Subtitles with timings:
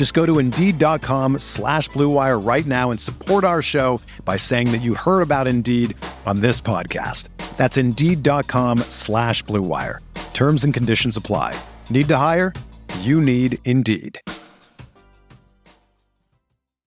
[0.00, 4.78] Just go to Indeed.com slash BlueWire right now and support our show by saying that
[4.78, 7.28] you heard about Indeed on this podcast.
[7.58, 9.98] That's Indeed.com slash BlueWire.
[10.32, 11.54] Terms and conditions apply.
[11.90, 12.54] Need to hire?
[13.00, 14.18] You need Indeed.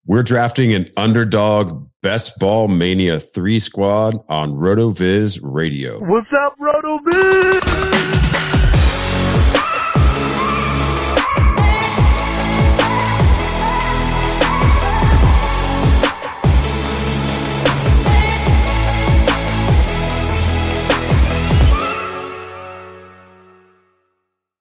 [0.04, 5.98] We're drafting an underdog best ball mania three squad on RotoViz Radio.
[5.98, 8.17] What's up, RotoViz?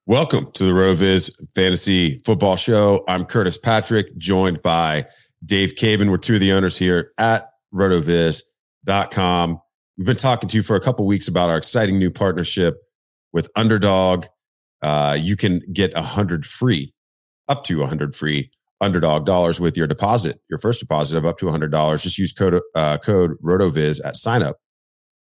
[0.09, 3.03] Welcome to the RotoViz Fantasy Football Show.
[3.09, 5.05] I'm Curtis Patrick, joined by
[5.43, 6.09] Dave Caban.
[6.09, 9.59] We're two of the owners here at rotoviz.com.
[9.97, 12.77] We've been talking to you for a couple weeks about our exciting new partnership
[13.33, 14.27] with Underdog.
[14.81, 16.93] Uh, you can get a hundred free,
[17.49, 18.49] up to a hundred free
[18.79, 22.03] underdog dollars with your deposit, your first deposit of up to a hundred dollars.
[22.03, 24.55] Just use code uh, code RotoViz at sign up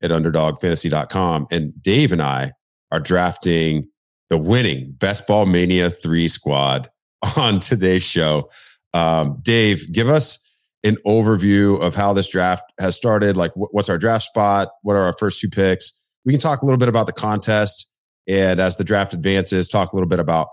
[0.01, 1.47] at underdogfantasy.com.
[1.49, 2.51] And Dave and I
[2.91, 3.87] are drafting
[4.29, 6.89] the winning Best Ball Mania 3 squad
[7.37, 8.50] on today's show.
[8.94, 10.39] Um, Dave, give us
[10.83, 13.35] an overview of how this draft has started.
[13.35, 14.69] Like, wh- what's our draft spot?
[14.83, 15.94] What are our first two picks?
[16.23, 17.89] We can talk a little bit about the contest.
[18.27, 20.47] And as the draft advances, talk a little bit about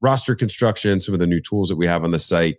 [0.00, 2.56] roster construction, some of the new tools that we have on the site.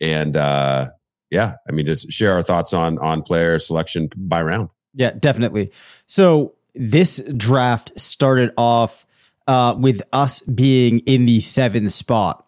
[0.00, 0.90] And uh,
[1.30, 4.70] yeah, I mean, just share our thoughts on on player selection by round.
[4.94, 5.70] Yeah, definitely.
[6.06, 9.06] So this draft started off
[9.50, 12.46] uh, with us being in the seventh spot.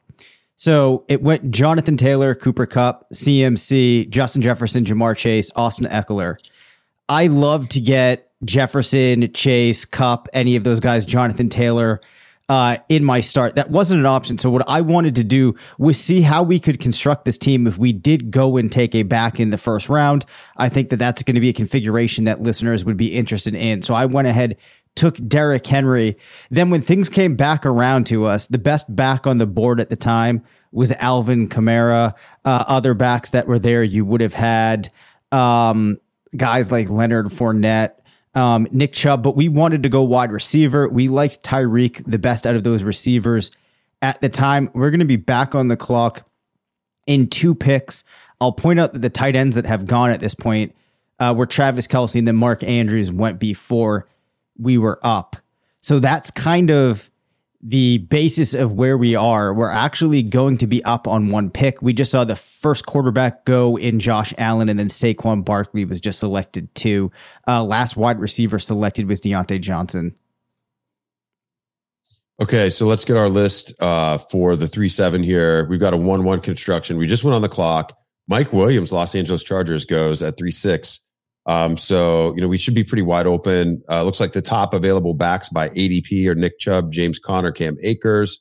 [0.55, 6.37] So it went Jonathan Taylor, Cooper Kupp, CMC, Justin Jefferson, Ja'Marr Chase, Austin Ekeler.
[7.09, 12.01] I love to get Jefferson, Chase, Kupp, any of those guys, Jonathan Taylor,
[12.49, 13.57] uh, in my start.
[13.57, 14.39] That wasn't an option.
[14.39, 17.79] So what I wanted to do was see how we could construct this team if
[17.79, 20.25] we did go and take a back in the first round.
[20.57, 23.83] I think that that's going to be a configuration that listeners would be interested in.
[23.83, 24.57] So I went ahead,
[24.95, 26.17] took Derrick Henry.
[26.51, 29.89] Then when things came back around to us, the best back on the board at
[29.89, 32.15] the time was Alvin Kamara.
[32.45, 34.91] Uh, other backs that were there, you would have had
[35.31, 35.99] um,
[36.37, 37.93] guys like Leonard Fournette
[38.35, 40.89] um, Nick Chubb, but we wanted to go wide receiver.
[40.89, 43.51] We liked Tyreek the best out of those receivers
[44.01, 44.71] at the time.
[44.73, 46.27] We're going to be back on the clock
[47.07, 48.05] in two picks.
[48.41, 50.75] I'll point out that the tight ends that have gone at this point
[51.19, 54.09] uh, were Travis Kelce and then Mark Andrews went before
[54.59, 55.37] we were up.
[55.81, 57.11] So that's kind of
[57.63, 59.55] the basis of where we are.
[59.55, 61.81] We're actually going to be up on one pick.
[61.81, 66.01] We just saw the first quarterback go in Josh Allen, and then Saquon Barkley was
[66.01, 67.13] just selected too.
[67.47, 70.15] Uh, last wide receiver selected was Diontae Johnson.
[72.41, 75.67] Okay, so let's get our list uh, for the three seven here.
[75.69, 76.97] We've got a one one construction.
[76.97, 77.97] We just went on the clock.
[78.27, 81.01] Mike Williams, Los Angeles Chargers, goes at three six.
[81.47, 83.83] Um, so, you know, we should be pretty wide open.
[83.91, 87.77] Uh, looks like the top available backs by ADP are Nick Chubb, James Conner, Cam
[87.83, 88.41] Akers.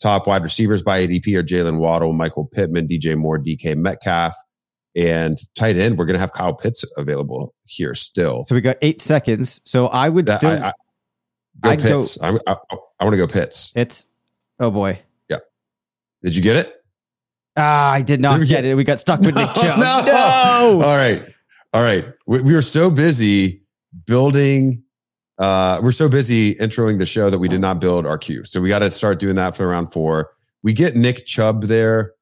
[0.00, 4.34] Top wide receivers by ADP are Jalen Waddle, Michael Pittman, DJ Moore, DK Metcalf.
[4.94, 8.42] And tight end, we're going to have Kyle Pitts available here still.
[8.42, 9.62] So we got eight seconds.
[9.64, 10.50] So I would That- still.
[10.50, 10.72] I, I,
[11.62, 12.18] go I'd go- Pitts.
[12.20, 12.56] I, I,
[13.00, 13.72] I want to go Pitts.
[13.76, 14.06] it's
[14.60, 14.98] oh boy.
[15.30, 15.38] Yeah.
[16.22, 16.74] Did you get it?
[17.56, 18.74] Ah, I did not Did get get- it.
[18.74, 19.78] We got stuck with Nick Chubb.
[19.78, 20.02] no.
[20.04, 20.82] no.
[20.84, 21.24] All right.
[21.72, 22.06] All right.
[22.26, 23.62] We, we were so busy
[24.06, 24.82] building.
[25.38, 28.44] Uh, we're so busy introing the show that we did not build our queue.
[28.44, 30.30] So we got to start doing that for round four.
[30.62, 32.12] We get Nick Chubb there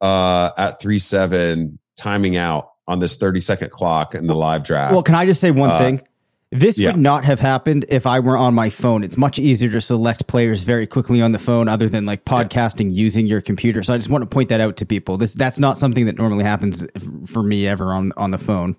[0.00, 4.92] uh, at three seven, timing out on this thirty second clock in the live draft.
[4.92, 6.02] Well, can I just say one Uh, thing?
[6.50, 6.92] This yeah.
[6.92, 9.04] would not have happened if I were on my phone.
[9.04, 12.94] It's much easier to select players very quickly on the phone, other than like podcasting
[12.94, 13.82] using your computer.
[13.82, 15.18] So I just want to point that out to people.
[15.18, 16.86] This that's not something that normally happens
[17.26, 18.76] for me ever on on the phone.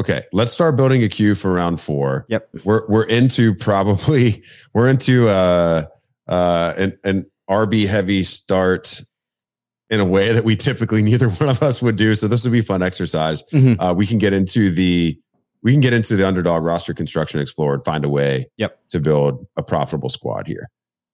[0.00, 2.26] Okay, let's start building a queue for round four.
[2.28, 2.48] Yep.
[2.64, 4.42] We're we're into probably
[4.74, 5.84] we're into uh
[6.26, 9.00] uh an, an RB heavy start
[9.90, 12.16] in a way that we typically neither one of us would do.
[12.16, 13.44] So this would be fun exercise.
[13.52, 13.76] Mhm.
[13.78, 15.20] Uh, we can get into the
[15.62, 18.78] we can get into the underdog roster construction explore and find a way Yep.
[18.90, 20.68] to build a profitable squad here.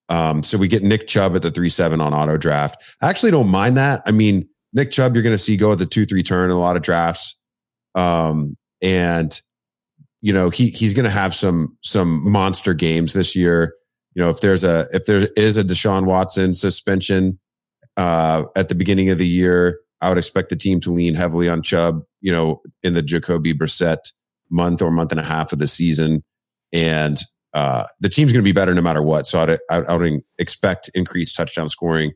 [0.08, 2.80] Um, so we get Nick Chubb at the three seven on auto draft.
[3.02, 4.02] I actually don't mind that.
[4.06, 6.56] I mean, Nick Chubb, you're going to see go at the two three turn in
[6.56, 7.36] a lot of drafts,
[7.96, 9.40] um, and
[10.20, 13.74] you know he he's going to have some some monster games this year.
[14.14, 17.38] You know, if there's a if there is a Deshaun Watson suspension
[17.96, 21.48] uh, at the beginning of the year, I would expect the team to lean heavily
[21.48, 22.02] on Chubb.
[22.20, 24.12] You know, in the Jacoby Brissett
[24.50, 26.22] month or month and a half of the season,
[26.72, 27.20] and
[27.54, 29.26] uh, the team's going to be better no matter what.
[29.26, 32.12] So I'd, I, I would expect increased touchdown scoring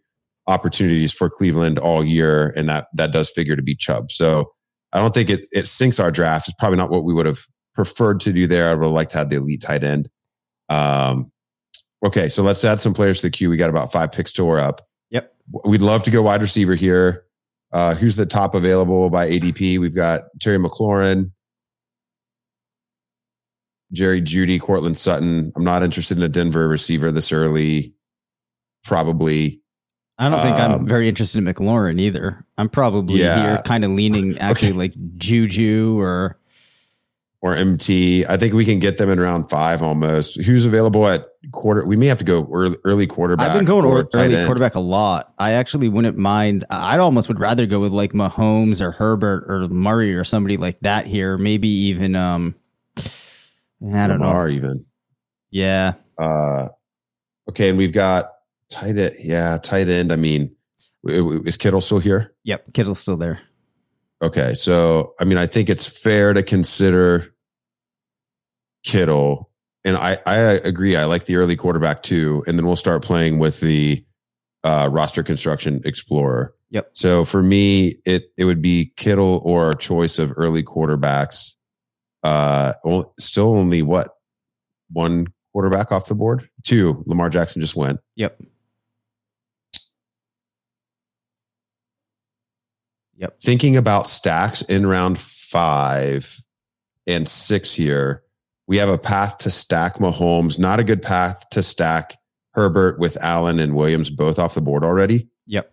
[0.47, 4.13] opportunities for Cleveland all year, and that that does figure to be Chubb.
[4.13, 4.53] So
[4.93, 6.49] I don't think it it sinks our draft.
[6.49, 8.69] It's probably not what we would have preferred to do there.
[8.69, 10.09] I would have liked to have the elite tight end.
[10.69, 11.31] Um,
[12.05, 13.51] okay, so let's add some players to the queue.
[13.51, 14.87] We got about five picks to we're up.
[15.11, 15.33] Yep.
[15.65, 17.25] We'd love to go wide receiver here.
[17.73, 19.79] Uh, who's the top available by ADP?
[19.79, 21.31] We've got Terry McLaurin,
[23.93, 25.53] Jerry Jeudy, Courtland Sutton.
[25.57, 27.93] I'm not interested in a Denver receiver this early.
[28.85, 29.61] Probably.
[30.19, 32.45] I don't think I'm Um, very interested in McLaurin either.
[32.59, 33.43] I'm probably Yeah.
[33.43, 34.79] here kind of leaning actually Okay.
[34.79, 36.37] like Juju or
[37.43, 38.27] or MT.
[38.29, 40.39] I think we can get them in round five almost.
[40.43, 41.87] Who's available at quarter?
[41.87, 43.49] We may have to go early, early quarterback.
[43.49, 44.45] I've been going or or, early end.
[44.47, 45.33] quarterback a lot.
[45.39, 46.65] I actually wouldn't mind.
[46.69, 50.79] I almost would rather go with like Mahomes or Herbert or Murray or somebody like
[50.81, 51.39] that here.
[51.39, 52.55] Maybe even um,
[53.83, 54.27] I don't know.
[54.27, 54.85] Lamar even.
[55.51, 56.69] Yeah, Uh,
[57.49, 58.31] okay, and we've got
[58.71, 59.15] tight end.
[59.19, 60.13] Yeah, tight end.
[60.13, 60.55] I mean,
[61.05, 62.33] is Kittle still here?
[62.45, 62.65] yep.
[62.75, 63.41] Kittle's still there.
[64.23, 67.35] Okay, so I mean, I think it's fair to consider
[68.85, 69.51] Kittle,
[69.85, 70.97] and I I agree.
[70.97, 74.05] I like the early quarterback too, and then we'll start playing with the
[74.63, 76.55] uh, roster construction explorer.
[76.71, 76.91] Yep.
[76.93, 81.57] So for me, it it would be Kittle or a choice of early quarterbacks.
[82.23, 82.73] Uh,
[83.19, 84.11] still only what
[84.91, 86.49] one quarterback off the board?
[86.65, 87.03] Two.
[87.07, 88.01] Lamar Jackson just went.
[88.17, 88.41] Yep.
[93.17, 93.39] Yep.
[93.43, 96.43] thinking about stacks in round five
[97.07, 98.23] and six here,
[98.67, 102.17] we have a path to stack Mahomes, not a good path to stack
[102.55, 105.29] Herbert with Allen and Williams both off the board already.
[105.47, 105.71] Yep.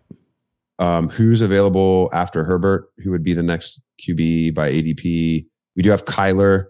[0.78, 2.90] Um, who's available after Herbert?
[3.02, 5.46] Who would be the next QB by ADP?
[5.78, 6.66] We do have Kyler.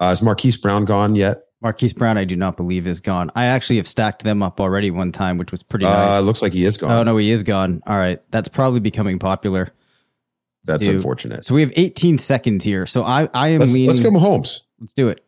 [0.00, 1.42] Uh, is Marquise Brown gone yet?
[1.60, 3.30] Marquise Brown, I do not believe is gone.
[3.34, 6.22] I actually have stacked them up already one time, which was pretty Uh, nice.
[6.22, 6.92] looks like he is gone.
[6.92, 7.82] oh no, he is gone.
[7.84, 9.70] All right, that's probably becoming popular.
[10.66, 11.44] That's unfortunate.
[11.44, 12.86] So we have 18 seconds here.
[12.86, 13.88] So I, I am Let's, leaning.
[13.88, 14.60] let's go Mahomes.
[14.78, 15.24] Let's do it.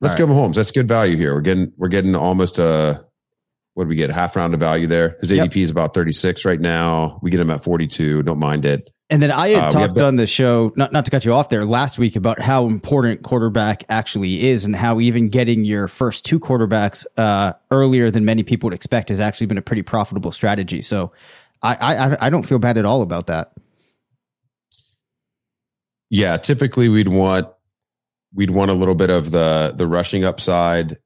[0.00, 0.54] Let's All go Mahomes.
[0.54, 1.34] That's good value here.
[1.34, 3.04] We're getting we're getting almost a
[3.74, 4.08] what do we get?
[4.10, 5.16] A half round of value there.
[5.20, 5.50] His Yep.
[5.50, 7.18] ADP is about 36 right now.
[7.22, 8.22] We get him at 42.
[8.22, 8.88] Don't mind it.
[9.12, 11.50] And then I had Uh, talked on the show, not not to cut you off
[11.50, 16.24] there, last week about how important quarterback actually is, and how even getting your first
[16.24, 20.32] two quarterbacks uh, earlier than many people would expect has actually been a pretty profitable
[20.32, 20.80] strategy.
[20.80, 21.12] So
[21.62, 23.52] I I, I don't feel bad at all about that.
[26.08, 27.48] Yeah, typically we'd want
[28.34, 30.96] we'd want a little bit of the the rushing upside,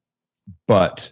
[0.68, 1.10] but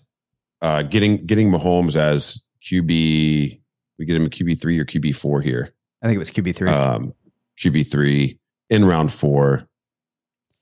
[0.63, 3.61] uh, getting getting Mahomes as QB,
[3.99, 5.74] we get him a QB three or QB four here.
[6.05, 6.69] I think it was QB three.
[6.69, 7.15] um,
[7.59, 9.67] QB three in round four.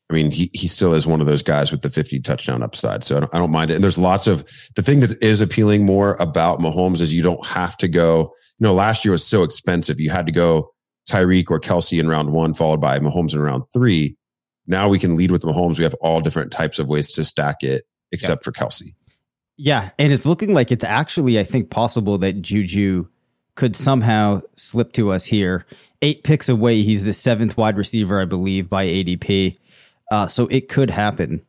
[0.09, 3.03] I mean, he he still is one of those guys with the 50 touchdown upside.
[3.03, 3.75] So I don't, I don't mind it.
[3.75, 4.45] And there's lots of
[4.77, 8.33] the thing that is appealing more about Mahomes is you don't have to go.
[8.59, 9.99] You know, last year was so expensive.
[9.99, 10.73] You had to go
[11.11, 14.17] Tyreek or Kelce in round one, followed by Mahomes in round three.
[14.67, 15.79] Now we can lead with Mahomes.
[15.79, 18.95] We have all different types of ways to stack it, except for Kelce.
[19.57, 23.09] Yeah, and it's looking like it's actually, I think, possible that Juju
[23.55, 25.67] could somehow slip to us here.
[26.01, 29.57] Eight picks away, he's the seventh wide receiver, I believe, by ADP.
[30.11, 31.43] Uh, so it could happen.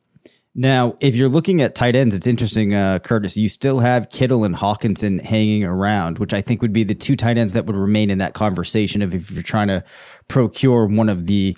[0.55, 3.35] Now, if you're looking at tight ends, it's interesting, uh, Curtis.
[3.35, 7.15] You still have Kittle and Hockenson hanging around, which I think would be the two
[7.15, 9.01] tight ends that would remain in that conversation.
[9.01, 9.83] If, if you're trying to
[10.27, 11.57] procure one of the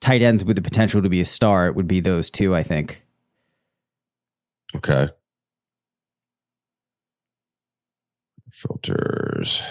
[0.00, 2.62] tight ends with the potential to be a star, it would be those two, I
[2.62, 3.02] think.
[4.76, 5.08] Okay.
[8.58, 9.62] Filters.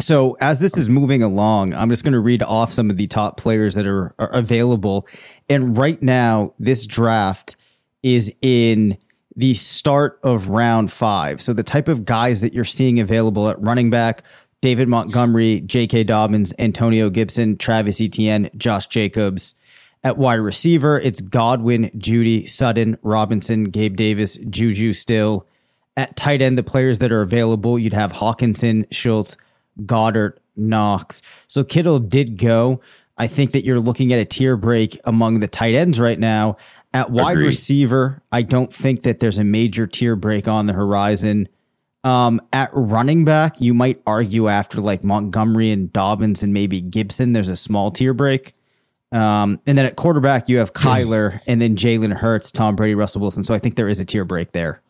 [0.00, 3.06] So as this is moving along, I'm just going to read off some of the
[3.06, 5.06] top players that are, are available.
[5.48, 7.54] And right now, this draft
[8.02, 8.98] is in
[9.36, 11.40] the start of round five.
[11.40, 14.24] So the type of guys that you're seeing available at running back,
[14.60, 16.04] David Montgomery, J.K.
[16.04, 19.54] Dobbins, Antonio Gibson, Travis Etienne, Josh Jacobs.
[20.02, 25.46] At wide receiver, it's Godwin, Jeudy, Sutton, Robinson, Gabe Davis, Juju still.
[25.96, 29.36] At tight end, the players that are available, you'd have Hockenson, Schultz,
[29.84, 31.22] Goedert, Knox.
[31.48, 32.80] So Kittle did go.
[33.18, 36.56] I think that you're looking at a tier break among the tight ends right now.
[36.92, 37.46] At wide Agreed.
[37.46, 41.48] receiver, I don't think that there's a major tier break on the horizon.
[42.02, 47.32] Um, at running back, you might argue after like Montgomery and Dobbins and maybe Gibson,
[47.32, 48.54] there's a small tier break.
[49.12, 53.20] Um, and then at quarterback, you have Kyler and then Jalen Hurts, Tom Brady, Russell
[53.20, 53.44] Wilson.
[53.44, 54.80] So I think there is a tier break there.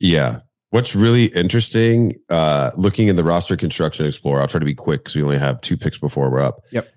[0.00, 0.40] Yeah.
[0.70, 5.02] What's really interesting, uh, looking in the roster construction explorer, I'll try to be quick
[5.02, 6.62] because we only have two picks before we're up.
[6.72, 6.88] Yep.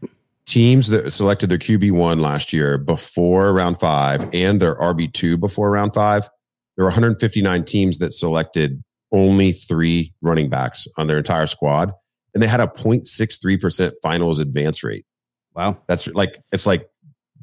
[0.47, 5.93] Teams that selected their QB1 last year before round five and their RB2 before round
[5.93, 6.27] five,
[6.75, 11.91] there were 159 teams that selected only three running backs on their entire squad.
[12.33, 15.05] And they had a 0.63% finals advance rate.
[15.53, 15.77] Wow.
[15.87, 16.87] That's like, it's like,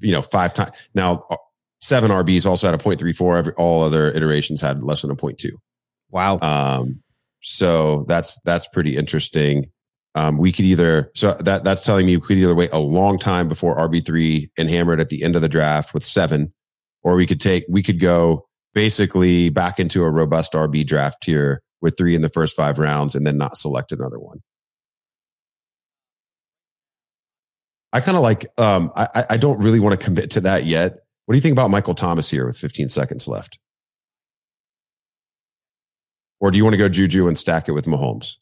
[0.01, 0.71] you know, five times.
[0.95, 1.37] Now, uh,
[1.85, 3.39] seven RBs also had a 0.34.
[3.39, 5.51] Every, all other iterations had less than a 0.2.
[6.11, 6.39] Wow.
[6.41, 7.03] Um,
[7.43, 9.71] so that's, that's pretty interesting.
[10.15, 13.19] Um, we could either, so that, that's telling me we could either wait a long
[13.19, 16.55] time before RB3 and hammer it at the end of the draft with seven,
[17.03, 21.63] or we could take, we could go basically back into a robust RB draft here
[21.83, 24.41] with three in the first five rounds and then not select another one.
[27.93, 31.04] I kind of like, um, I, I don't really want to commit to that yet.
[31.27, 33.59] What do you think about Michael Thomas here with 15 seconds left?
[36.41, 38.35] Or do you want to go Juju and stack it with Mahomes?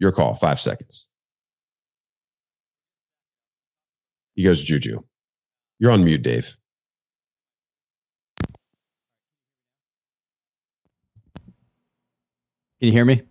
[0.00, 1.06] Your call, five seconds.
[4.34, 5.00] He goes Juju.
[5.78, 6.56] You're on mute, Dave.
[12.80, 13.22] Can you hear me?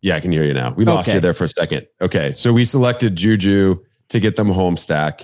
[0.00, 0.72] Yeah, I can hear you now.
[0.74, 1.88] We lost you there for a second.
[2.00, 2.30] Okay.
[2.32, 5.22] So we selected Juju to get them home stack.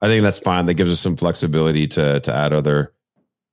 [0.00, 0.66] I think that's fine.
[0.66, 2.92] That gives us some flexibility to to add other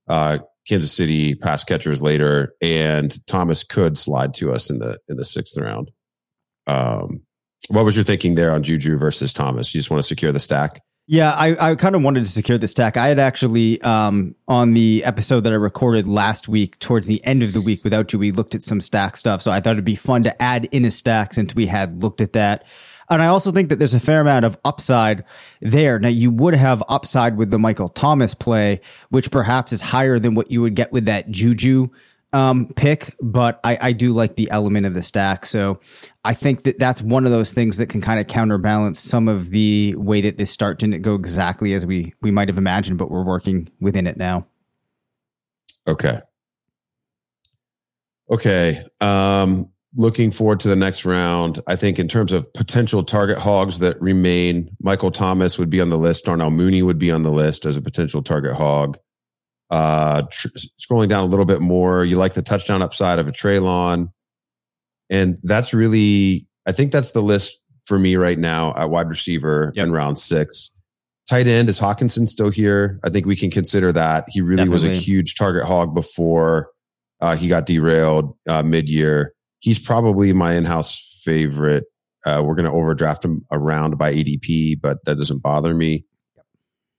[0.08, 2.54] uh, Kansas City pass catchers later.
[2.62, 5.92] And Thomas could slide to us in the in the sixth round.
[6.68, 7.22] Um,
[7.70, 9.74] what was your thinking there on Juju versus Thomas?
[9.74, 10.82] You just want to secure the stack?
[11.06, 12.96] Yeah, I, I kind of wanted to secure the stack.
[12.96, 17.44] I had actually um, on the episode that I recorded last week, towards the end
[17.44, 19.42] of the week without you, we looked at some stack stuff.
[19.42, 22.22] So I thought it'd be fun to add in a stack since we had looked
[22.22, 22.66] at that.
[23.14, 25.24] And I also think that there's a fair amount of upside
[25.62, 26.00] there.
[26.00, 30.36] Now, you would have upside with the Michael Thomas play, which perhaps is higher than
[30.36, 31.90] what you would get with that Juju
[32.34, 35.46] um, pick, but I, I do like the element of the stack.
[35.46, 35.80] So
[36.26, 39.52] I think that that's one of those things that can kind of counterbalance some of
[39.52, 43.12] the way that this start didn't go exactly as we we might have imagined, but
[43.12, 44.48] we're working within it now.
[45.88, 46.22] Okay.
[48.32, 48.84] Okay.
[49.00, 51.62] Um, looking forward to the next round.
[51.68, 55.90] I think in terms of potential target hogs that remain, Michael Thomas would be on
[55.90, 56.26] the list.
[56.26, 58.98] Darnell Mooney would be on the list as a potential target hog.
[59.70, 63.32] Uh, tr- scrolling down a little bit more, you like the touchdown upside of a
[63.32, 64.12] Treylon.
[65.10, 69.72] And that's really, I think that's the list for me right now at wide receiver
[69.76, 69.88] yep.
[69.88, 70.72] in round six.
[71.30, 73.00] Tight end is Hockenson still here?
[73.04, 74.26] I think we can consider that.
[74.28, 74.90] He really Definitely.
[74.90, 76.70] was a huge target hog before
[77.22, 79.33] uh, he got derailed uh, mid year.
[79.64, 81.86] He's probably my in house favorite.
[82.26, 86.04] Uh, we're going to overdraft him around by ADP, but that doesn't bother me.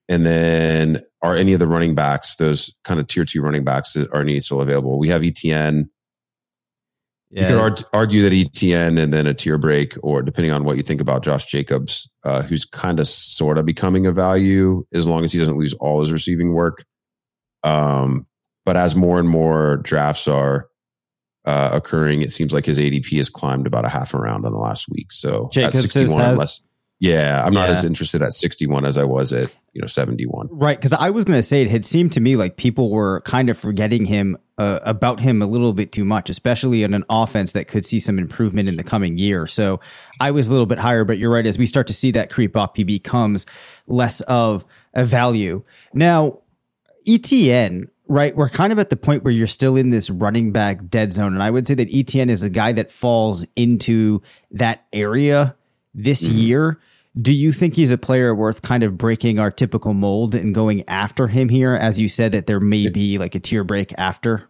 [0.08, 3.94] And then are any of the running backs, those kind of tier two running backs,
[3.96, 4.98] are any still available?
[4.98, 5.90] We have Etienne.
[7.28, 7.42] Yeah.
[7.42, 10.78] You could ar- argue that Etienne and then a tier break, or depending on what
[10.78, 15.06] you think about Josh Jacobs, uh, who's kind of sort of becoming a value as
[15.06, 16.86] long as he doesn't lose all his receiving work.
[17.62, 18.26] Um,
[18.64, 20.68] but as more and more drafts are
[21.44, 24.52] uh, occurring, it seems like his ADP has climbed about a half a round in
[24.52, 25.12] the last week.
[25.12, 26.60] So Jacobs at 61, has, unless,
[27.00, 30.48] yeah, I'm not as interested at 61 as I was at you know 71.
[30.50, 33.20] Right, because I was going to say it had seemed to me like people were
[33.22, 37.04] kind of forgetting him uh, about him a little bit too much, especially in an
[37.10, 39.46] offense that could see some improvement in the coming year.
[39.46, 39.80] So
[40.20, 41.46] I was a little bit higher, but you're right.
[41.46, 43.44] As we start to see that creep up, he becomes
[43.88, 45.64] less of a value.
[45.92, 46.38] Now,
[47.06, 48.36] Etienne right?
[48.36, 51.32] We're kind of at the point where you're still in this running back dead zone.
[51.32, 55.56] And I would say that Etienne is a guy that falls into that area
[55.94, 56.38] this mm-hmm.
[56.38, 56.80] year.
[57.20, 60.86] Do you think he's a player worth kind of breaking our typical mold and going
[60.88, 61.74] after him here?
[61.74, 64.48] As you said, that there may be like a tier break after.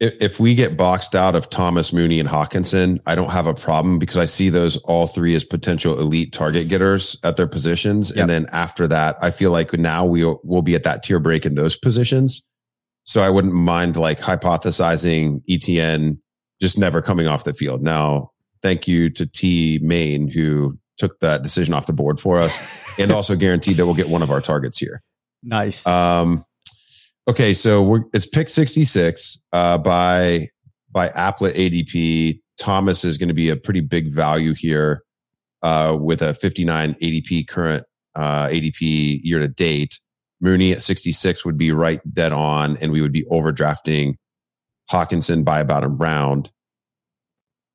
[0.00, 3.98] If we get boxed out of Thomas Mooney and Hockenson, I don't have a problem
[3.98, 8.10] because I see those all three as potential elite target getters at their positions.
[8.10, 8.18] Yep.
[8.18, 11.20] And then after that, I feel like now we will we'll be at that tier
[11.20, 12.42] break in those positions.
[13.04, 16.18] So I wouldn't mind like hypothesizing Etienne
[16.60, 17.82] just never coming off the field.
[17.82, 18.30] Now,
[18.62, 22.58] thank you to T Main who took that decision off the board for us
[22.98, 25.02] and also guaranteed that we'll get one of our targets here.
[25.42, 25.86] Nice.
[25.86, 26.44] Um,
[27.28, 30.48] okay, so we're it's pick 66 uh, by
[30.90, 32.40] by Applet ADP.
[32.56, 35.02] Thomas is going to be a pretty big value here
[35.62, 37.84] uh, with a 59 ADP current
[38.14, 40.00] uh, ADP year to date.
[40.44, 44.14] Mooney at 66 would be right dead on, and we would be overdrafting
[44.92, 46.52] Hockenson by about a round.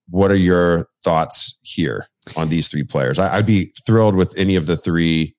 [0.07, 2.05] What are your thoughts here
[2.37, 3.17] on these three players?
[3.17, 5.35] I, would be thrilled with any of the three.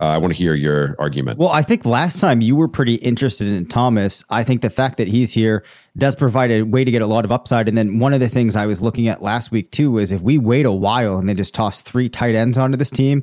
[0.00, 1.38] Uh, I want to hear your argument.
[1.38, 4.24] Well, I think last time you were pretty interested in Thomas.
[4.28, 5.64] I think the fact that he's here
[5.96, 7.68] does provide a way to get a lot of upside.
[7.68, 10.20] And then one of the things I was looking at last week too is if
[10.20, 13.22] we wait a while and then just toss three tight ends onto this team,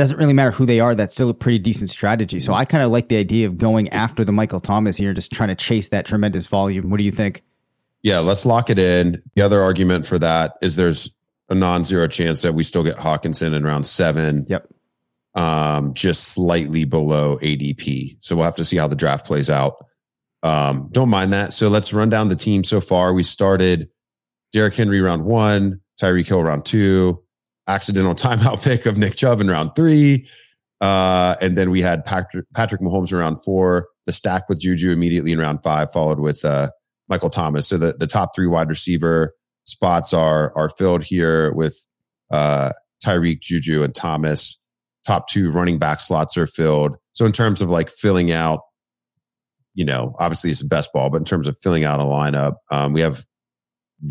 [0.00, 0.94] doesn't really matter who they are.
[0.94, 2.40] That's still a pretty decent strategy.
[2.40, 5.30] So I kind of like the idea of going after the Michael Thomas here, just
[5.30, 6.88] trying to chase that tremendous volume.
[6.88, 7.42] What do you think?
[8.02, 9.22] Yeah, let's lock it in.
[9.34, 11.12] The other argument for that is there's
[11.50, 14.46] a non-zero chance that we still get Hockenson in round seven.
[14.48, 14.72] Yep.
[15.34, 18.16] Um, just slightly below ADP.
[18.20, 19.84] So we'll have to see how the draft plays out.
[20.42, 21.52] Um, don't mind that.
[21.52, 23.12] So let's run down the team so far.
[23.12, 23.90] We started
[24.54, 27.22] Derrick Henry round one, Tyreek Hill round two,
[27.66, 30.28] accidental timeout pick of Nick Chubb in round three.
[30.80, 34.90] Uh, and then we had Patrick, Patrick Mahomes in round four, the stack with Juju
[34.90, 36.70] immediately in round five, followed with uh,
[37.08, 37.68] Michael Thomas.
[37.68, 41.86] So the, the top three wide receiver spots are are filled here with
[42.30, 42.72] uh,
[43.04, 44.58] Tyreek, Juju, and Thomas.
[45.06, 46.96] Top two running back slots are filled.
[47.12, 48.60] So in terms of like filling out,
[49.74, 52.54] you know, obviously it's the best ball, but in terms of filling out a lineup,
[52.70, 53.24] um, we have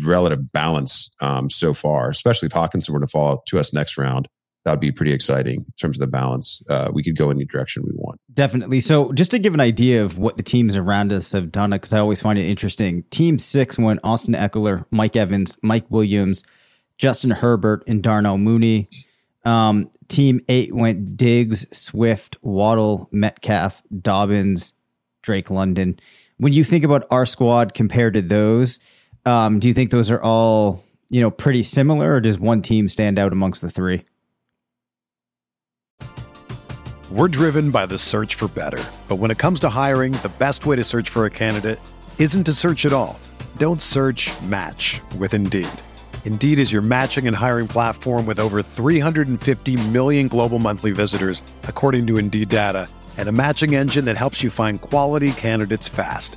[0.04, 2.10] relative balance um, so far.
[2.10, 4.28] Especially if Hockenson were to fall to us next round,
[4.64, 6.62] that would be pretty exciting in terms of the balance.
[6.68, 8.20] Uh, we could go any direction we want.
[8.32, 8.80] Definitely.
[8.80, 11.92] So, just to give an idea of what the teams around us have done, because
[11.92, 13.04] I always find it interesting.
[13.04, 16.44] Team six went Austin Ekeler, Mike Evans, Mike Williams,
[16.98, 18.88] Justin Herbert, and Darnell Mooney.
[19.44, 24.74] Um, team eight went Diggs, Swift, Waddle, Metcalf, Dobbins,
[25.22, 25.98] Drake London.
[26.36, 28.78] When you think about our squad compared to those,
[29.26, 32.88] um, do you think those are all you know pretty similar, or does one team
[32.88, 34.04] stand out amongst the three?
[37.10, 38.82] We're driven by the search for better.
[39.08, 41.80] But when it comes to hiring, the best way to search for a candidate
[42.18, 43.18] isn't to search at all.
[43.56, 45.68] Don't search match with Indeed.
[46.24, 52.06] Indeed is your matching and hiring platform with over 350 million global monthly visitors, according
[52.06, 56.36] to Indeed data, and a matching engine that helps you find quality candidates fast.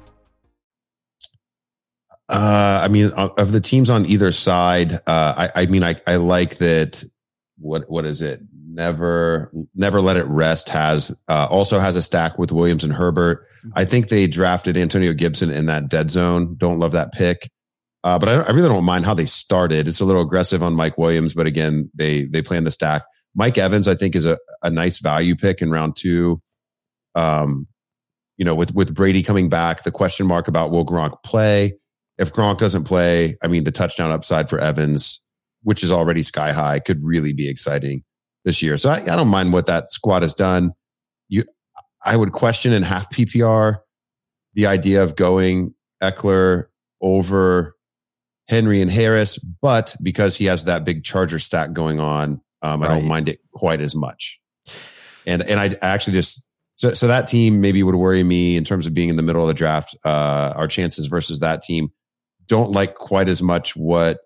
[2.31, 4.99] Uh, I mean, of the teams on either side, uh,
[5.37, 7.03] I, I, mean, I, I like that.
[7.57, 8.39] What what is it?
[8.65, 10.69] Never never let it rest.
[10.69, 13.45] Has uh, also has a stack with Williams and Herbert.
[13.59, 13.69] Mm-hmm.
[13.75, 16.55] I think they drafted Antonio Gibson in that dead zone.
[16.57, 17.51] Don't love that pick,
[18.05, 19.89] uh, but I, I really don't mind how they started.
[19.89, 23.03] It's a little aggressive on Mike Williams, but again, they they play in the stack.
[23.35, 26.41] Mike Evans, I think, is a, a nice value pick in round two.
[27.13, 27.67] Um,
[28.37, 31.73] you know, with with Brady coming back, the question mark about will Gronk play?
[32.17, 35.21] If Gronk doesn't play, I mean, the touchdown upside for Evans,
[35.63, 38.03] which is already sky high, could really be exciting
[38.45, 38.77] this year.
[38.77, 40.71] So I, I don't mind what that squad has done.
[41.29, 41.43] You,
[42.05, 43.77] I would question in half PPR
[44.53, 46.65] the idea of going Ekeler
[47.01, 47.75] over
[48.47, 52.87] Henry and Harris, but because he has that big Charger stack going on, um, I
[52.89, 54.39] don't mind it quite as much.
[55.25, 56.43] And and I actually just
[56.75, 59.41] so so that team maybe would worry me in terms of being in the middle
[59.41, 59.95] of the draft.
[60.03, 61.91] Uh, our chances versus that team
[62.51, 64.19] don't like quite as much what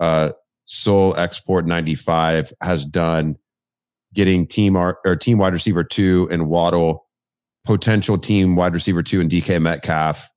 [0.00, 0.32] uh,
[0.64, 3.36] Soul Export ninety five has done,
[4.12, 7.06] getting team or, or team wide receiver two and Waddle,
[7.64, 10.28] potential team wide receiver two and DK Metcalf,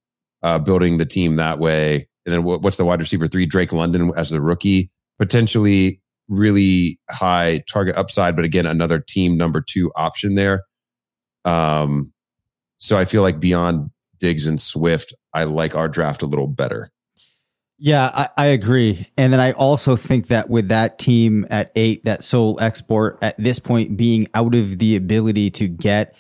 [0.43, 2.07] uh, building the team that way.
[2.27, 3.47] And then what's the wide receiver three?
[3.47, 9.59] Drake London as the rookie, potentially really high target upside, but again, another team number
[9.59, 10.65] two option there.
[11.45, 12.13] Um,
[12.77, 13.89] so I feel like beyond
[14.21, 16.91] Diggs and Swift, I like our draft a little better.
[17.83, 19.07] Yeah, I, I, agree.
[19.17, 23.35] And then I also think that with that team at eight, that sole Export at
[23.39, 26.15] this point being out of the ability to get.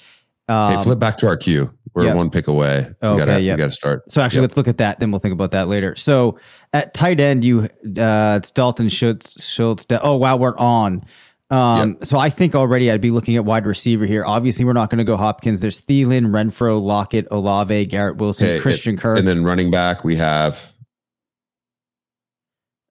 [0.49, 1.71] Um, hey, flip back to our queue.
[1.93, 2.15] We're yep.
[2.15, 2.87] one pick away.
[3.01, 3.57] We okay, gotta, yep.
[3.57, 4.09] we gotta start.
[4.09, 4.49] So actually, yep.
[4.49, 4.99] let's look at that.
[4.99, 5.95] Then we'll think about that later.
[5.95, 6.39] So
[6.73, 9.43] at tight end, you uh, it's Dalton Schultz.
[9.43, 9.85] Schultz.
[9.91, 11.05] Oh wow, we're on.
[11.51, 12.05] Um, yep.
[12.05, 14.25] So I think already I'd be looking at wide receiver here.
[14.25, 15.59] Obviously, we're not going to go Hopkins.
[15.59, 20.05] There's Thielen, Renfrow, Lockett, Olave, Garrett Wilson, okay, Christian it, Kirk, and then running back
[20.05, 20.73] we have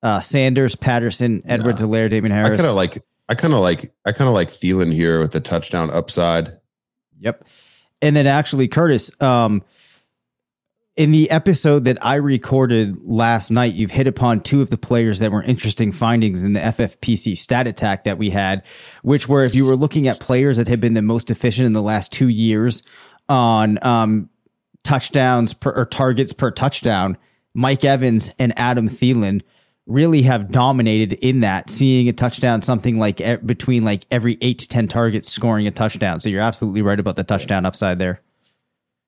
[0.03, 2.53] uh, Sanders, Patterson, Edwards, Helaire, Damien Harris.
[2.53, 3.03] I kind of like.
[3.31, 3.93] I kind of like.
[4.05, 6.51] I kind of like Thielen here with the touchdown upside.
[7.21, 7.45] Yep.
[8.03, 9.63] And then actually, Curtis, um,
[10.97, 15.21] in the episode that I recorded last night, you've hit upon two of the players
[15.21, 18.63] that were interesting findings in the FFPC stat attack that we had,
[19.03, 21.73] which were if you were looking at players that had been the most efficient in
[21.73, 22.83] the last two years
[23.29, 24.29] on um,
[24.83, 27.17] touchdowns per, or targets per touchdown,
[27.55, 29.43] Mike Evans and Adam Thielen
[29.87, 34.59] really have dominated in that, seeing a touchdown something like e- between like every eight
[34.59, 36.21] to 10 targets scoring a touchdown.
[36.21, 38.21] So you're absolutely right about the touchdown upside there.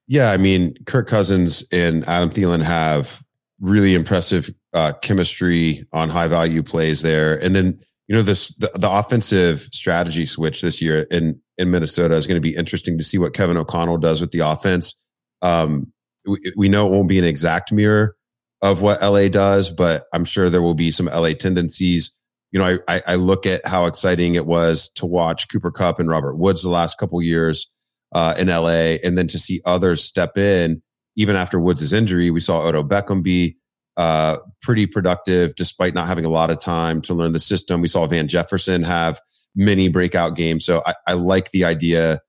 [0.09, 0.31] Yeah.
[0.31, 3.23] I mean, Kirk Cousins and Adam Thielen have
[3.61, 7.43] really impressive uh, chemistry on high value plays there.
[7.43, 12.15] And then, you know, this, the, the offensive strategy switch this year in, in Minnesota
[12.15, 15.01] is going to be interesting to see what Kevin O'Connell does with the offense.
[15.41, 15.93] Um,
[16.27, 18.17] we, we know it won't be an exact mirror
[18.61, 22.15] of what LA does, but I'm sure there will be some LA tendencies.
[22.53, 26.09] You know, I, I look at how exciting it was to watch Cooper Kupp and
[26.09, 27.69] Robert Woods the last couple years
[28.13, 30.83] uh, in LA, and then to see others step in.
[31.17, 33.57] Even after Woods' injury, we saw Odell Beckham be
[33.97, 37.81] uh, pretty productive despite not having a lot of time to learn the system.
[37.81, 39.21] We saw Van Jefferson have
[39.55, 40.65] many breakout games.
[40.65, 42.21] So I, I like the idea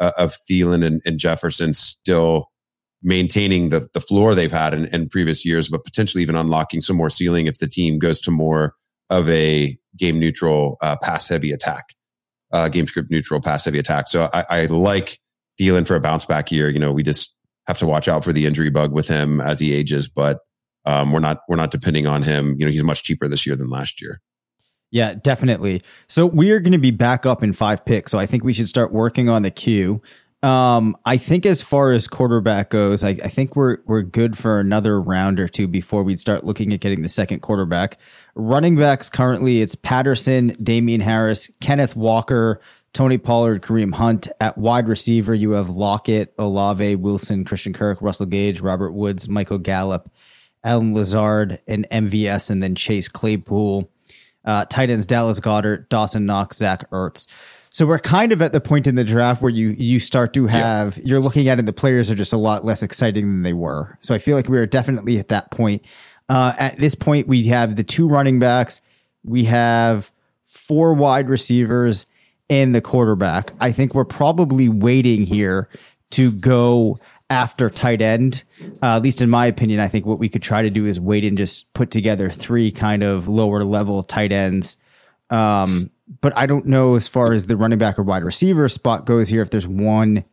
[0.00, 2.50] uh, of Thielen and, and Jefferson still
[3.02, 6.96] maintaining the the floor they've had in, in previous years, but potentially even unlocking some
[6.96, 8.74] more ceiling if the team goes to more
[9.10, 11.84] of a game neutral uh, pass heavy attack,
[12.52, 14.08] uh, game script neutral pass heavy attack.
[14.08, 15.18] So I, I like
[15.58, 16.70] Thielen for a bounce back year.
[16.70, 17.34] You know, we just
[17.66, 20.40] have to watch out for the injury bug with him as he ages, but
[20.86, 22.56] um, we're not we're not depending on him.
[22.58, 24.20] You know, he's much cheaper this year than last year.
[24.90, 25.82] Yeah, definitely.
[26.08, 28.10] So we are going to be back up in five picks.
[28.10, 30.00] So I think we should start working on the queue.
[30.42, 34.60] Um, I think as far as quarterback goes, I, I, think we're we're good for
[34.60, 37.98] another round or two before we'd start looking at getting the second quarterback.
[38.36, 42.60] Running backs currently it's Patterson, Damien Harris, Kenneth Walker,
[42.92, 44.28] Tony Pollard, Kareem Hunt.
[44.40, 49.58] At wide receiver, you have Lockett, Olave, Wilson, Christian Kirk, Russell Gage, Robert Woods, Michael
[49.58, 50.10] Gallup,
[50.64, 53.90] Allen Lazard, and MVS, and then Chase Claypool.
[54.44, 57.26] Uh, tight ends Dallas Goedert, Dawson Knox, Zach Ertz.
[57.70, 60.46] So we're kind of at the point in the draft where you you start to
[60.46, 61.04] have yeah.
[61.04, 61.66] you're looking at it.
[61.66, 63.98] The players are just a lot less exciting than they were.
[64.00, 65.84] So I feel like we are definitely at that point.
[66.28, 68.80] Uh, at this point, we have the two running backs,
[69.22, 70.10] we have
[70.44, 72.06] four wide receivers,
[72.50, 73.52] and the quarterback.
[73.60, 75.68] I think we're probably waiting here
[76.10, 76.98] to go
[77.30, 78.44] after tight end.
[78.82, 80.98] Uh, at least in my opinion, I think what we could try to do is
[80.98, 84.78] wait and just put together three kind of lower level tight ends.
[85.30, 89.04] Um, but I don't know as far as the running back or wide receiver spot
[89.04, 90.24] goes here if there's one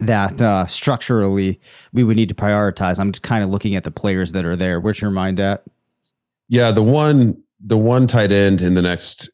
[0.00, 1.60] that uh, structurally
[1.92, 2.98] we would need to prioritize.
[2.98, 4.80] I'm just kind of looking at the players that are there.
[4.80, 5.62] Where's your mind at?
[6.48, 9.30] Yeah, the one the one tight end in the next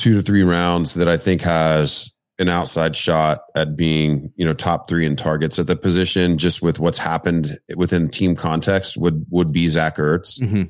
[0.00, 4.54] two to three rounds that I think has an outside shot at being, you know,
[4.54, 9.26] top three in targets at the position, just with what's happened within team context, would
[9.30, 10.40] would be Zach Ertz.
[10.40, 10.62] Mm-hmm.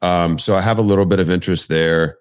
[0.00, 2.16] Um, so I have a little bit of interest there.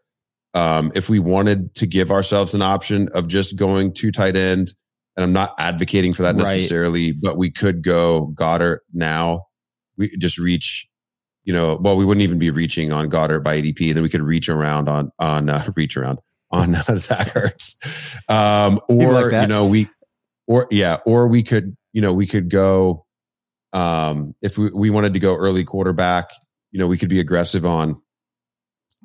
[0.54, 4.74] Um, if we wanted to give ourselves an option of just going two tight end,
[5.16, 6.56] and I'm not advocating for that Right.
[6.58, 9.46] necessarily, but we could go Goedert now.
[9.98, 10.88] We could just reach,
[11.46, 14.10] you know, well, we wouldn't even be reaching on Goedert by ADP, and then we
[14.10, 16.20] could reach around on on uh, reach around
[16.52, 17.76] on uh, Zach Ertz,
[18.30, 19.90] um, People like or you know we,
[20.48, 23.06] or yeah, or we could you know we could go,
[23.74, 26.32] um, if we, we wanted to go early quarterback,
[26.72, 28.02] you know, we could be aggressive on,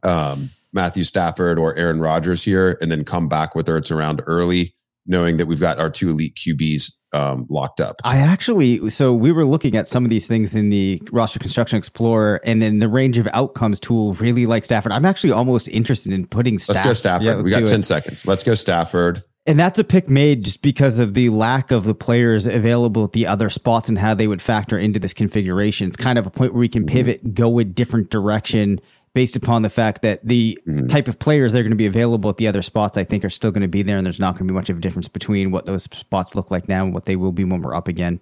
[0.02, 4.74] um, Matthew Stafford or Aaron Rodgers here, and then come back with Ertz around early,
[5.06, 7.96] knowing that we've got our two elite QBs um, locked up.
[8.04, 11.76] I actually, so we were looking at some of these things in the roster construction
[11.78, 14.92] explorer, and then the range of outcomes tool really like Stafford.
[14.92, 16.84] I'm actually almost interested in putting Let's Stafford.
[16.84, 17.26] go Stafford.
[17.26, 17.82] Yeah, let's we got 10 it.
[17.84, 18.26] seconds.
[18.26, 19.24] Let's go Stafford.
[19.44, 23.12] And that's a pick made just because of the lack of the players available at
[23.12, 25.88] the other spots and how they would factor into this configuration.
[25.88, 28.80] It's kind of a point where we can pivot, go a different direction
[29.14, 30.88] based upon the fact that the Mhm.
[30.88, 33.24] type of players that are going to be available at the other spots, I think,
[33.24, 33.98] are still going to be there.
[33.98, 36.50] And there's not going to be much of a difference between what those spots look
[36.50, 38.20] like now and what they will be when we're up again.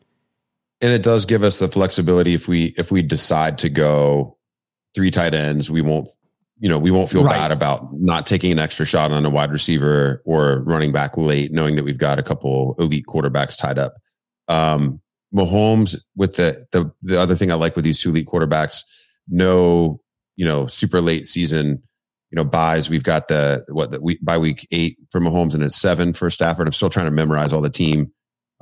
[0.80, 4.36] And it does give us the flexibility if we if we decide to go
[4.94, 6.08] three tight ends, we won't
[6.62, 7.36] you know, we won't feel Right.
[7.36, 11.50] bad about not taking an extra shot on a wide receiver or running back late,
[11.52, 13.94] knowing that we've got a couple elite quarterbacks tied up.
[14.46, 15.00] Um,
[15.34, 18.82] Mahomes with the the the other thing I like with these two elite quarterbacks,
[19.28, 20.00] no,
[20.40, 21.82] you know, super late season,
[22.30, 22.88] you know, buys.
[22.88, 26.30] We've got the what the week by week eight for Mahomes and it's seven for
[26.30, 26.66] Stafford.
[26.66, 28.10] I'm still trying to memorize all the team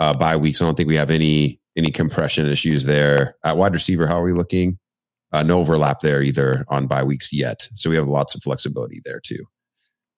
[0.01, 0.61] uh bye weeks.
[0.61, 3.37] I don't think we have any any compression issues there.
[3.45, 4.77] At wide receiver, how are we looking?
[5.31, 7.69] Uh, no overlap there either on bye weeks yet.
[7.75, 9.45] So we have lots of flexibility there too.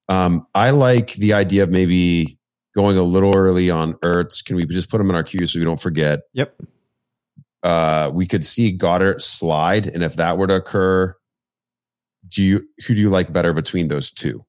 [0.09, 2.39] Um, I like the idea of maybe
[2.75, 4.43] going a little early on Ertz.
[4.43, 6.21] Can we just put them in our queue so we don't forget?
[6.33, 6.59] Yep.
[7.61, 11.15] Uh, we could see Goedert slide, and if that were to occur,
[12.31, 14.43] do you who do you like better between those two?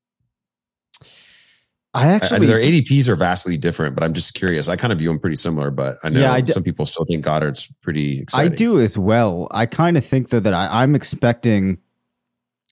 [1.95, 4.67] I I- actually, their ADPs are vastly different, but I'm just curious.
[4.69, 6.87] I kind of view them pretty similar, but I know Yeah, I d- some people
[6.87, 8.53] still think Goedert's pretty exciting.
[8.53, 9.49] I do as well.
[9.51, 11.77] I kind of think though that I, I'm expecting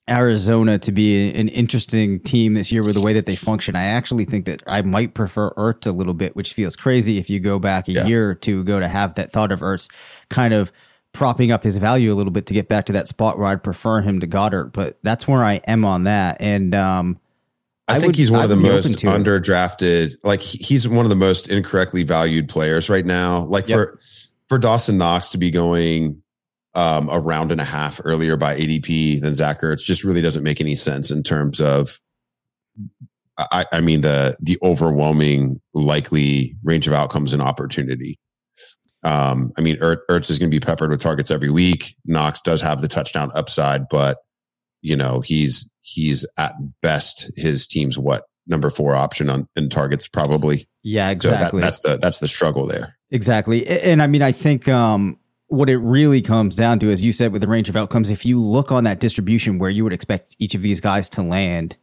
[0.09, 3.77] Arizona to be an interesting team this year with the way that they function.
[3.77, 7.29] I actually think that I might prefer Ertz a little bit, which feels crazy if
[7.29, 8.07] you go back a Yeah.
[8.07, 9.89] year or two ago to have that thought of Ertz
[10.31, 10.73] kind of
[11.13, 13.63] propping up his value a little bit to get back to that spot where I'd
[13.63, 14.73] prefer him to Goedert.
[14.73, 16.41] But that's where I am on that.
[16.41, 17.19] And um,
[17.89, 20.15] I, I think would- he's one I of the would be open most underdrafted.
[20.23, 23.41] Like he's one of the most incorrectly valued players right now.
[23.47, 23.77] Like Yep.
[23.77, 24.01] for
[24.49, 26.23] for Dawson Knox to be going
[26.75, 30.43] um, a round and a half earlier by ADP than Zach Ertz just really doesn't
[30.45, 32.01] make any sense in terms of.
[33.39, 38.19] I, I mean the the overwhelming likely range of outcomes and opportunity.
[39.03, 41.97] Um, I mean Er- Ertz is going to be peppered with targets every week.
[42.05, 44.19] Knox does have the touchdown upside, but
[44.83, 50.09] you know he's he's at best his team's what number four option on in targets
[50.09, 50.69] probably.
[50.83, 51.61] yeah, So that, exactly.
[51.61, 52.97] that's the that's the struggle there.
[53.11, 53.67] Exactly.
[53.67, 57.33] And I mean, I think um, what it really comes down to, as you said,
[57.33, 60.37] with the range of outcomes, if you look on that distribution where you would expect
[60.39, 61.77] each of these guys to land,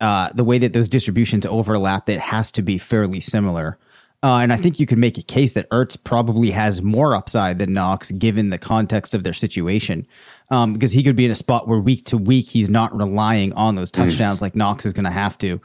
[0.00, 3.78] uh, the way that those distributions overlap, it has to be fairly similar.
[4.26, 7.60] Uh, and I think you could make a case that Ertz probably has more upside
[7.60, 10.04] than Knox, given the context of their situation,
[10.50, 13.52] um, because he could be in a spot where week to week he's not relying
[13.52, 15.60] on those touchdowns like Knox is going to have to.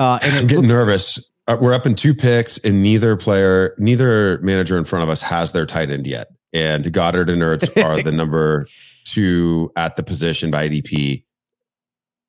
[0.00, 1.30] Uh, and I'm getting looks, nervous.
[1.46, 5.22] Uh, we're up in two picks, and neither player, neither manager in front of us
[5.22, 6.32] has their tight end yet.
[6.52, 8.66] And Goedert and Ertz are the number
[9.04, 11.22] two at the position by ADP.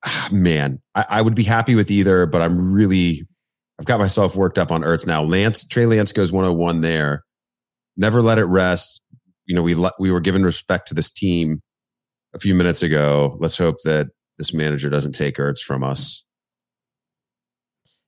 [0.04, 3.26] Ah, Man, I, I would be happy with either, but I'm really,
[3.82, 5.24] I've got myself worked up on Ertz now.
[5.24, 7.24] Lance Trey Lance goes 101 there.
[7.96, 9.00] Never let it rest.
[9.46, 11.60] You know, we let, we were given respect to this team
[12.32, 13.36] a few minutes ago.
[13.40, 14.06] Let's hope that
[14.38, 16.24] this manager doesn't take Ertz from us.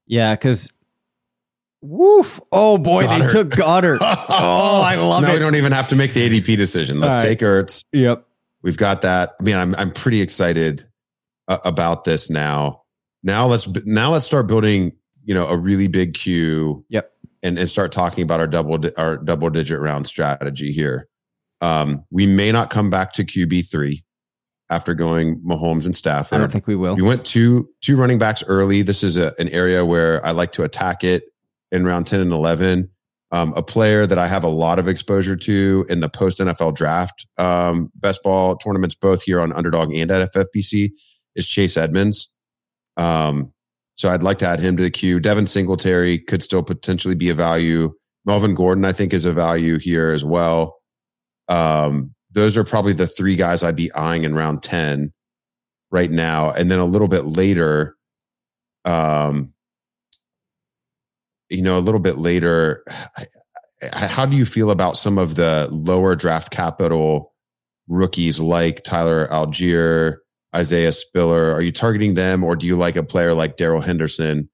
[0.07, 0.73] Yeah, because
[1.81, 2.41] woof.
[2.53, 3.99] Oh boy, they took Goedert.
[4.29, 5.33] Oh, I love so now it.
[5.33, 7.01] we don't even have to make the ADP decision.
[7.01, 7.31] Let's right.
[7.31, 7.83] take Ertz.
[7.93, 8.25] Yep.
[8.63, 9.35] We've got that.
[9.41, 10.85] I mean, I'm I'm pretty excited
[11.49, 12.83] uh, about this now.
[13.25, 14.93] Now let's now let's start building.
[15.25, 16.85] You know, a really big queue.
[16.89, 17.11] Yep.
[17.43, 21.09] And and start talking about our double di- our double digit round strategy here.
[21.61, 24.05] Um, we may not come back to QB three
[24.71, 26.37] after going Mahomes and Stafford.
[26.37, 26.97] I don't think we will.
[26.97, 28.83] We went two two running backs early.
[28.83, 31.25] This is a, an area where I like to attack it
[31.71, 32.91] in round ten and eleven.
[33.31, 36.77] Um, a player that I have a lot of exposure to in the post NFL
[36.77, 40.93] draft um, best ball tournaments, both here on Underdog and at FFPC,
[41.35, 42.31] is Chase Edmonds.
[42.97, 43.53] Um,
[43.95, 45.21] so I'd like to add him to the queue.
[45.21, 47.93] Devin Singletary could still potentially be a value.
[48.25, 50.81] Melvin Gordon, I think, is a value here as well.
[51.49, 55.13] Um, those are probably the three guys I'd be eyeing in round ten
[55.91, 56.51] right now.
[56.51, 57.97] And then a little bit later,
[58.85, 59.53] um,
[61.49, 62.85] you know, a little bit later,
[63.93, 67.33] how do you feel about some of the lower draft capital
[67.87, 70.17] rookies like Tyler Allgeier,
[70.55, 71.53] Isaiah Spiller?
[71.53, 74.49] Are you targeting them, or do you like a player like Darrell Henderson,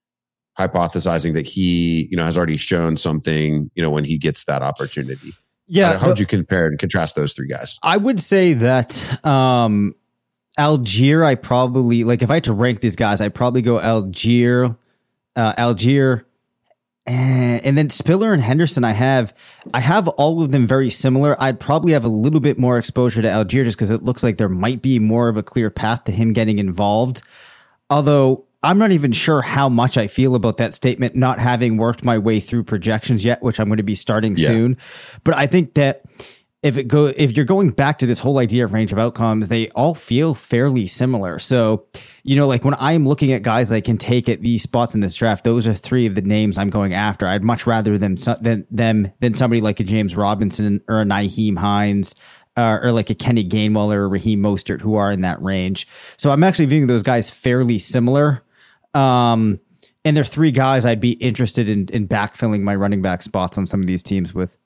[0.59, 4.63] hypothesizing that he, you know, has already shown something, you know, when he gets that
[4.63, 5.35] opportunity?
[5.67, 5.99] Yeah.
[5.99, 7.79] How would you compare and contrast those three guys?
[7.83, 9.95] I would say that um,
[10.59, 14.77] Allgeier, I probably like if I had to rank these guys, I'd probably go Allgeier,
[15.37, 16.25] uh, Allgeier,
[17.07, 18.85] and, and then Spiller and Henderson.
[18.85, 19.35] I have,
[19.73, 21.37] I have all of them very similar.
[21.43, 24.37] I'd probably have a little bit more exposure to Allgeier just because it looks like
[24.37, 27.23] there might be more of a clear path to him getting involved.
[27.89, 32.05] Although I'm not even sure how much I feel about that statement, not having worked
[32.05, 34.49] my way through projections yet, which I'm going to be starting yeah.
[34.49, 34.77] soon.
[35.25, 36.05] But I think that
[36.63, 39.49] if it go if you're going back to this whole idea of range of outcomes,
[39.49, 41.39] they all feel fairly similar.
[41.39, 41.87] So,
[42.23, 45.01] you know, like when I'm looking at guys I can take at these spots in
[45.01, 47.27] this draft, those are three of the names I'm going after.
[47.27, 51.57] I'd much rather them than them than somebody like a James Robinson or a Nyheim
[51.59, 52.15] Hines.
[52.57, 55.87] Uh, or like a Kenny Gainwell or a Raheem Mostert who are in that range.
[56.19, 58.43] So I'm actually viewing those guys fairly similar.
[58.93, 59.61] Um,
[60.05, 63.57] and there are three guys I'd be interested in in backfilling my running back spots
[63.57, 64.59] on some of these teams with.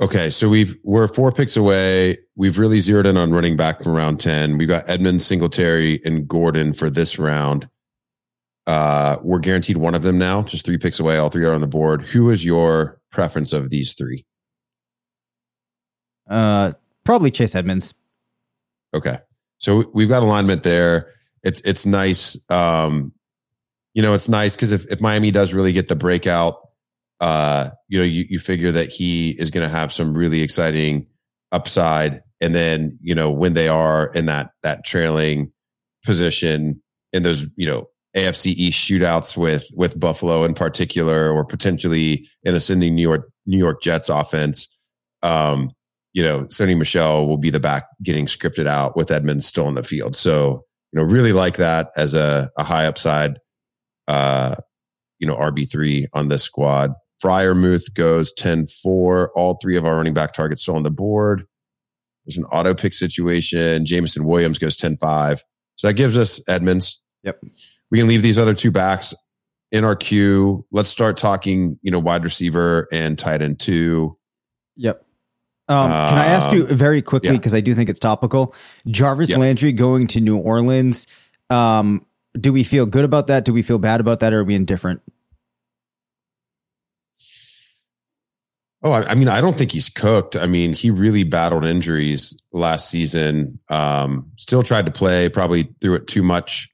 [0.00, 2.18] Okay, so we've we're four picks away.
[2.36, 4.58] We've really zeroed in on running back from round ten.
[4.58, 7.68] We've got Edmonds, Singletary, and Gordon for this round.
[8.66, 10.42] Uh, we're guaranteed one of them now.
[10.42, 11.16] Just three picks away.
[11.18, 12.02] All three are on the board.
[12.02, 14.24] Who is your preference of these three?
[16.28, 16.72] Uh,
[17.04, 17.94] probably Chase Edmonds.
[18.94, 19.18] Okay,
[19.58, 22.36] so we've got alignment there it's it's nice.
[22.48, 23.12] Um,
[23.92, 26.63] you know, it's nice because if, if Miami does really get the breakout,
[27.24, 31.06] uh, you know, you, you figure that he is going to have some really exciting
[31.52, 32.20] upside.
[32.42, 35.50] And then, you know, when they are in that that trailing
[36.04, 36.82] position
[37.14, 42.54] in those, you know, AFC East shootouts with with Buffalo in particular, or potentially an
[42.54, 44.68] ascending New York New York Jets offense,
[45.22, 45.70] um,
[46.12, 49.76] you know, Sony Michel will be the back getting scripted out with Edmonds still in
[49.76, 50.14] the field.
[50.14, 53.38] So you know, really like that as a, a high upside,
[54.08, 54.56] uh,
[55.18, 56.92] you know, RB3 on this squad.
[57.24, 59.30] Freiermuth goes 10 4.
[59.34, 61.46] All three of our running back targets still on the board.
[62.26, 63.86] There's an auto pick situation.
[63.86, 65.42] Jameson Williams goes 10 5.
[65.76, 67.00] So that gives us Edmonds.
[67.22, 67.40] Yep.
[67.90, 69.14] We can leave these other two backs
[69.72, 70.66] in our queue.
[70.70, 74.16] Let's start talking, you know, wide receiver and tight end two.
[74.76, 75.04] Yep.
[75.66, 77.58] Um, can I ask you um, very quickly because yeah.
[77.58, 78.54] I do think it's topical?
[78.86, 79.38] Jarvis yep.
[79.38, 81.06] Landry going to New Orleans.
[81.48, 82.04] Um,
[82.38, 83.46] do we feel good about that?
[83.46, 84.32] Do we feel bad about that?
[84.34, 85.00] Or are we indifferent?
[88.84, 90.36] Oh, I, I mean, I don't think he's cooked.
[90.36, 93.58] I mean, he really battled injuries last season.
[93.70, 96.68] Um, still tried to play, probably threw it too much.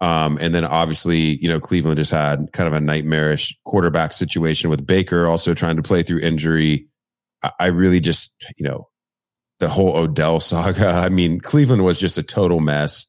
[0.00, 4.70] Um, and then obviously, you know, Cleveland just had kind of a nightmarish quarterback situation
[4.70, 6.86] with Baker also trying to play through injury.
[7.58, 8.88] I really just, you know,
[9.58, 10.88] the whole Odell saga.
[10.88, 13.06] I mean, Cleveland was just a total mess.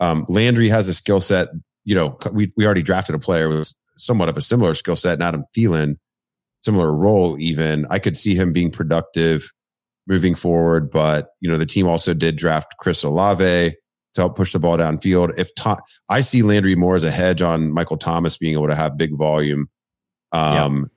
[0.00, 1.48] Um, Landry has a skill set.
[1.84, 5.22] You know, we we already drafted a player with somewhat of a similar skill set,
[5.22, 5.96] Adam Thielen,
[6.62, 7.38] similar role.
[7.38, 9.52] Even I could see him being productive
[10.06, 10.90] moving forward.
[10.90, 13.74] But you know, the team also did draft Chris Olave
[14.14, 15.38] to help push the ball downfield.
[15.38, 18.74] If Tom, I see Landry more as a hedge on Michael Thomas being able to
[18.74, 19.68] have big volume.
[20.32, 20.90] Um,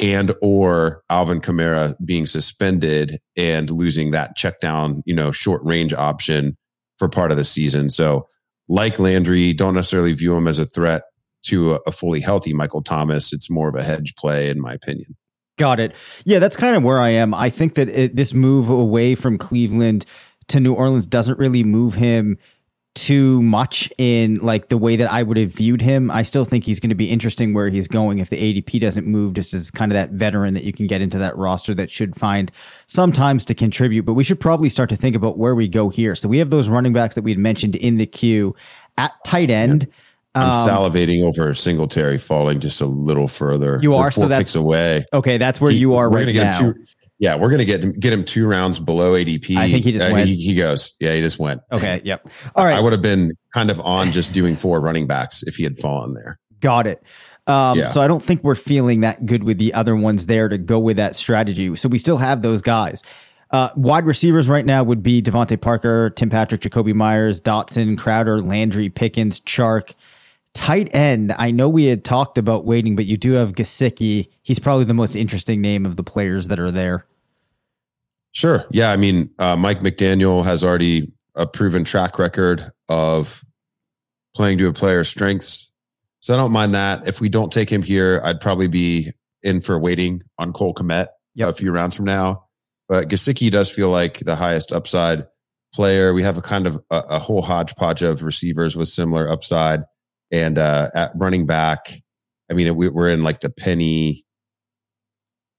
[0.00, 5.92] and or Alvin Kamara being suspended and losing that check down, you know, short range
[5.92, 6.56] option
[6.98, 7.90] for part of the season.
[7.90, 8.26] So,
[8.68, 11.02] like Landry, don't necessarily view him as a threat
[11.44, 13.32] to a, a fully healthy Michael Thomas.
[13.32, 15.16] It's more of a hedge play, in my opinion.
[15.58, 15.94] Got it.
[16.24, 17.32] Yeah, that's kind of where I am.
[17.32, 20.04] I think that it, this move away from Cleveland
[20.48, 22.38] to New Orleans doesn't really move him
[22.96, 26.10] too much in like the way that I would have viewed him.
[26.10, 29.06] I still think he's going to be interesting where he's going if the ADP doesn't
[29.06, 31.90] move, just as kind of that veteran that you can get into that roster that
[31.90, 32.50] should find
[32.86, 34.04] sometimes to contribute.
[34.04, 36.14] But we should probably start to think about where we go here.
[36.14, 38.56] So we have those running backs that we had mentioned in the queue
[38.96, 39.86] at tight end.
[40.36, 43.78] I'm um, salivating over Singletary falling just a little further.
[43.80, 45.06] You are so that's away.
[45.12, 46.58] Okay, that's where he, you are right now.
[46.58, 46.74] Two,
[47.18, 49.56] yeah, we're gonna get get him two rounds below ADP.
[49.56, 50.28] I think he just uh, went.
[50.28, 50.94] He, he, goes.
[51.00, 51.62] Yeah, he just went.
[51.72, 52.00] Okay.
[52.04, 52.28] Yep.
[52.54, 52.76] All right.
[52.76, 55.78] I would have been kind of on just doing four running backs if he had
[55.78, 56.38] fallen there.
[56.60, 57.02] Got it.
[57.46, 57.84] Um, yeah.
[57.86, 60.78] So I don't think we're feeling that good with the other ones there to go
[60.78, 61.74] with that strategy.
[61.76, 63.02] So we still have those guys.
[63.50, 68.40] Uh, wide receivers right now would be DeVante Parker, Tim Patrick, Jakobi Meyers, Dotson, Crowder,
[68.40, 69.94] Landry, Pickens, Chark.
[70.56, 74.30] Tight end, I know we had talked about waiting, but you do have Gesicki.
[74.42, 77.06] He's probably the most interesting name of the players that are there.
[78.32, 78.64] Sure.
[78.70, 78.90] Yeah.
[78.90, 83.44] I mean, uh, Mike McDaniel has already a proven track record of
[84.34, 85.70] playing to a player's strengths.
[86.20, 87.06] So I don't mind that.
[87.06, 91.08] If we don't take him here, I'd probably be in for waiting on Cole Kmet
[91.34, 91.50] yep.
[91.50, 92.46] a few rounds from now.
[92.88, 95.26] But Gesicki does feel like the highest upside
[95.74, 96.14] player.
[96.14, 99.82] We have a kind of a, a whole hodgepodge of receivers with similar upside.
[100.30, 102.02] And uh, at running back,
[102.50, 104.24] I mean, we, are in like the penny.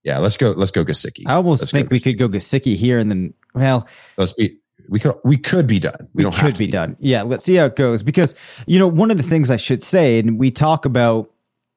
[0.04, 0.50] Yeah, let's go.
[0.50, 1.26] Let's go Gesicki.
[1.26, 4.58] I almost let's think we could go Gesicki here, and then well, let's be.
[4.88, 6.08] We could we could be done.
[6.14, 6.96] We, we don't could be, be done.
[6.98, 8.02] Yeah, let's see how it goes.
[8.02, 8.34] Because
[8.66, 11.30] you know, one of the things I should say, and we talk about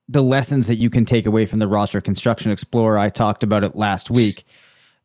[0.07, 2.97] the lessons that you can take away from the roster construction explorer.
[2.97, 4.45] I talked about it last week.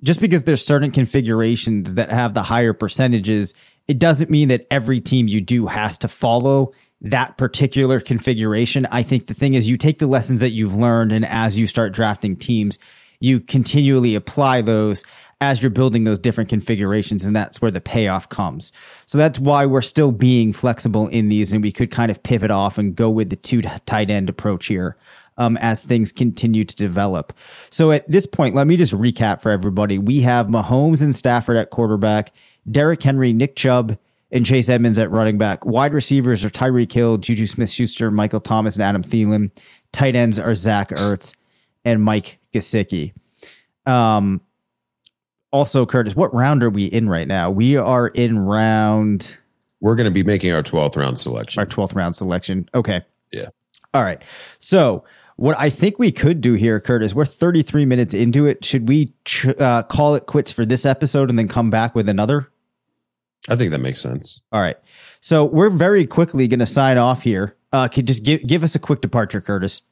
[0.02, 3.54] Just because there's certain configurations that have the higher percentages,
[3.88, 8.86] it doesn't mean that every team you do has to follow that particular configuration.
[8.90, 11.66] I think the thing is you take the lessons that you've learned and as you
[11.66, 12.78] start drafting teams,
[13.20, 15.04] you continually apply those
[15.40, 18.72] as you're building those different configurations and that's where the payoff comes.
[19.04, 22.50] So that's why we're still being flexible in these and we could kind of pivot
[22.50, 24.96] off and go with the two tight end approach here.
[25.38, 27.34] Um, as things continue to develop.
[27.68, 29.98] So at this point, let me just recap for everybody.
[29.98, 32.32] We have Mahomes and Stafford at quarterback,
[32.70, 33.98] Derrick Henry, Nick Chubb,
[34.30, 35.64] and Chase Edmonds at running back.
[35.64, 39.50] Wide receivers are Tyreek Hill, Juju Smith Schuster, Michael Thomas, and Adam Thielen.
[39.92, 41.34] Tight ends are Zach Ertz
[41.84, 43.12] and Mike Gesicki.
[43.86, 44.40] Um,
[45.52, 47.50] also, Curtis, what round are we in right now?
[47.50, 49.38] We are in round.
[49.80, 51.60] We're going to be making our 12th round selection.
[51.60, 52.68] Our 12th round selection.
[52.74, 53.02] Okay.
[53.32, 53.48] Yeah.
[53.94, 54.22] All right.
[54.58, 55.04] So,
[55.36, 58.64] what I think we could do here, Curtis, we're 33 minutes into it.
[58.64, 62.08] Should we ch- uh, call it quits for this episode and then come back with
[62.08, 62.50] another?
[63.48, 64.40] I think that makes sense.
[64.52, 64.76] All right.
[65.20, 67.56] So we're very quickly going to sign off here.
[67.72, 69.82] Uh, could just give give us a quick departure, Curtis.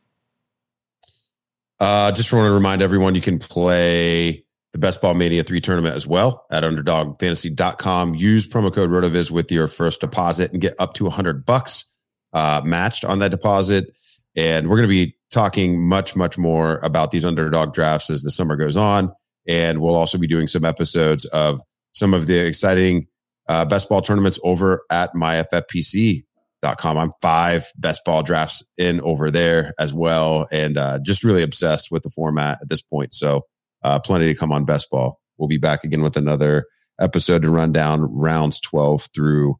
[1.81, 5.95] Uh, just want to remind everyone you can play the Best Ball Mania 3 tournament
[5.95, 8.15] as well at underdogfantasy.com.
[8.15, 11.85] Use promo code RotoViz with your first deposit and get up to 100 bucks
[12.33, 13.95] uh, matched on that deposit.
[14.37, 18.31] And we're going to be talking much, much more about these underdog drafts as the
[18.31, 19.13] summer goes on.
[19.47, 21.61] And we'll also be doing some episodes of
[21.93, 23.07] some of the exciting
[23.49, 26.99] uh, best ball tournaments over at myffpc.com.
[26.99, 31.91] I'm five best ball drafts in over there as well, and uh, just really obsessed
[31.91, 33.13] with the format at this point.
[33.13, 33.43] So,
[33.83, 35.21] uh, plenty to come on best ball.
[35.37, 36.67] We'll be back again with another
[37.01, 39.57] episode to run down rounds 12 through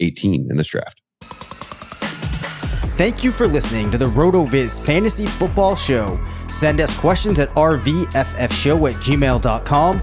[0.00, 1.00] 18 in this draft.
[2.98, 6.18] Thank you for listening to the RotoViz Fantasy Football Show.
[6.48, 10.02] Send us questions at rvffshow at gmail.com.